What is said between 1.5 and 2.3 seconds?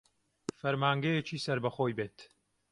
بە خۆی بێت